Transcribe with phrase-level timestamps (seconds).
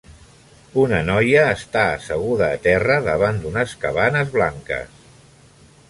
[0.83, 4.99] Una noia està asseguda a terra davant d'unes cabanes blanques